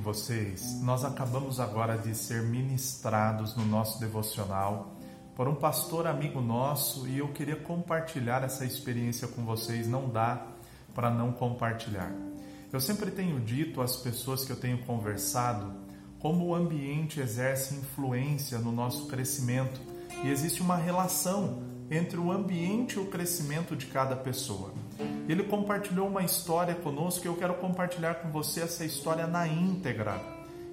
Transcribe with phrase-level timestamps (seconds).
[0.00, 4.94] vocês, nós acabamos agora de ser ministrados no nosso devocional
[5.34, 9.88] por um pastor amigo nosso e eu queria compartilhar essa experiência com vocês.
[9.88, 10.46] Não dá
[10.94, 12.12] para não compartilhar.
[12.70, 15.72] Eu sempre tenho dito às pessoas que eu tenho conversado
[16.18, 19.80] como o ambiente exerce influência no nosso crescimento
[20.22, 24.74] e existe uma relação entre o ambiente e o crescimento de cada pessoa.
[25.28, 30.20] Ele compartilhou uma história conosco e eu quero compartilhar com você essa história na íntegra.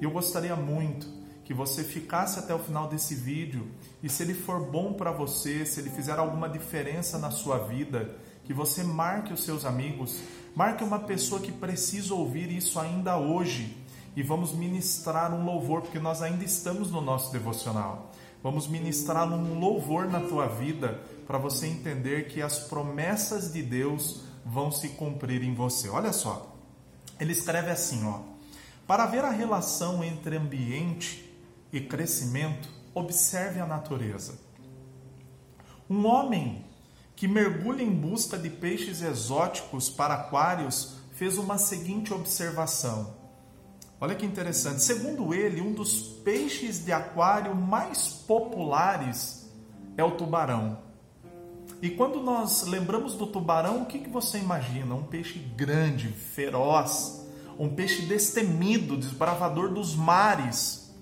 [0.00, 1.06] Eu gostaria muito
[1.44, 3.66] que você ficasse até o final desse vídeo
[4.02, 8.16] e se ele for bom para você, se ele fizer alguma diferença na sua vida,
[8.44, 10.20] que você marque os seus amigos,
[10.54, 13.76] marque uma pessoa que precisa ouvir isso ainda hoje
[14.14, 18.10] e vamos ministrar um louvor, porque nós ainda estamos no nosso devocional.
[18.42, 24.22] Vamos ministrar um louvor na tua vida para você entender que as promessas de Deus
[24.44, 25.88] vão se cumprir em você.
[25.88, 26.56] Olha só.
[27.20, 28.20] Ele escreve assim, ó:
[28.86, 31.32] Para ver a relação entre ambiente
[31.72, 34.34] e crescimento, observe a natureza.
[35.88, 36.64] Um homem
[37.14, 43.14] que mergulha em busca de peixes exóticos para aquários fez uma seguinte observação:
[44.02, 44.82] Olha que interessante.
[44.82, 49.48] Segundo ele, um dos peixes de aquário mais populares
[49.96, 50.76] é o tubarão.
[51.80, 54.92] E quando nós lembramos do tubarão, o que, você imagina?
[54.92, 57.24] Um peixe grande, feroz,
[57.56, 60.92] um peixe destemido, desbravador dos mares.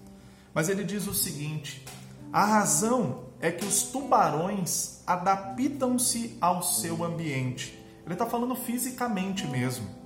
[0.52, 1.82] Mas ele diz o seguinte:
[2.30, 7.82] a razão é que os tubarões adaptam-se ao seu ambiente.
[8.04, 9.99] Ele está falando fisicamente mesmo.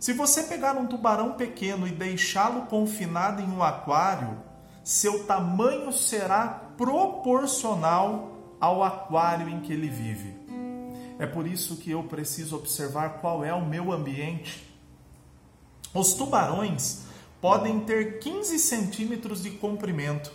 [0.00, 4.38] Se você pegar um tubarão pequeno e deixá-lo confinado em um aquário,
[4.82, 6.48] seu tamanho será
[6.78, 10.34] proporcional ao aquário em que ele vive.
[11.18, 14.66] É por isso que eu preciso observar qual é o meu ambiente.
[15.92, 17.02] Os tubarões
[17.38, 20.32] podem ter 15 centímetros de comprimento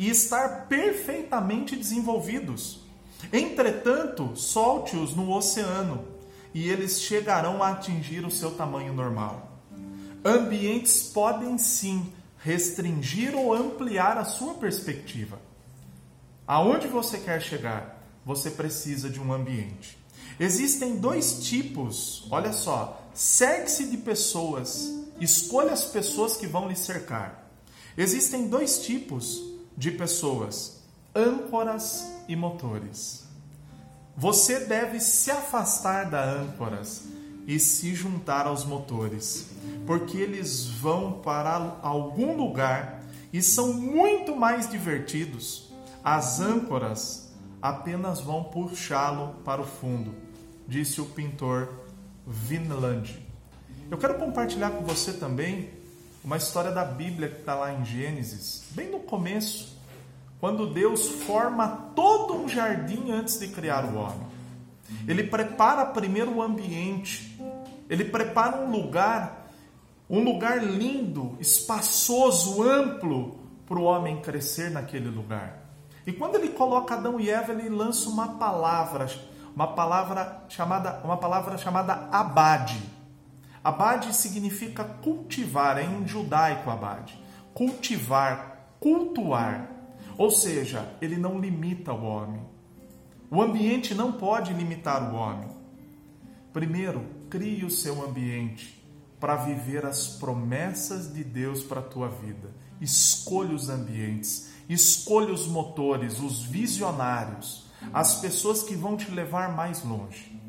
[0.00, 2.80] e estar perfeitamente desenvolvidos.
[3.32, 6.15] Entretanto, solte-os no oceano
[6.56, 9.60] e eles chegarão a atingir o seu tamanho normal.
[10.24, 15.38] Ambientes podem sim restringir ou ampliar a sua perspectiva.
[16.46, 19.98] Aonde você quer chegar, você precisa de um ambiente.
[20.40, 24.90] Existem dois tipos, olha só, cerque-se de pessoas,
[25.20, 27.50] escolha as pessoas que vão lhe cercar.
[27.98, 29.42] Existem dois tipos
[29.76, 30.78] de pessoas:
[31.14, 33.25] âncoras e motores.
[34.16, 37.04] Você deve se afastar da âncoras
[37.46, 39.50] e se juntar aos motores,
[39.86, 45.70] porque eles vão para algum lugar e são muito mais divertidos.
[46.02, 50.14] As âncoras apenas vão puxá-lo para o fundo,
[50.66, 51.68] disse o pintor
[52.26, 53.22] Vinland.
[53.90, 55.68] Eu quero compartilhar com você também
[56.24, 59.75] uma história da Bíblia que está lá em Gênesis, bem no começo
[60.46, 64.28] quando Deus forma todo um jardim antes de criar o homem.
[65.08, 67.36] Ele prepara primeiro o ambiente,
[67.90, 69.48] ele prepara um lugar,
[70.08, 73.36] um lugar lindo, espaçoso, amplo
[73.66, 75.64] para o homem crescer naquele lugar.
[76.06, 79.10] E quando ele coloca Adão e Eva, ele lança uma palavra,
[79.52, 82.80] uma palavra chamada, uma palavra chamada abade.
[83.64, 87.20] Abade significa cultivar, é em judaico abade.
[87.52, 89.74] Cultivar, cultuar.
[90.18, 92.40] Ou seja, ele não limita o homem.
[93.30, 95.48] O ambiente não pode limitar o homem.
[96.52, 98.82] Primeiro, crie o seu ambiente
[99.20, 102.50] para viver as promessas de Deus para a tua vida.
[102.80, 109.82] Escolha os ambientes, escolha os motores, os visionários, as pessoas que vão te levar mais
[109.82, 110.40] longe.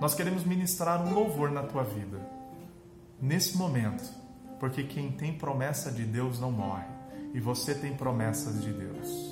[0.00, 2.20] Nós queremos ministrar um louvor na tua vida,
[3.20, 4.04] nesse momento,
[4.60, 6.95] porque quem tem promessa de Deus não morre
[7.34, 9.30] e você tem promessas de Deus.